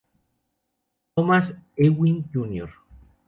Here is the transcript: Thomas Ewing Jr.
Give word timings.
Thomas 1.15 1.51
Ewing 1.77 2.25
Jr. 2.33 2.73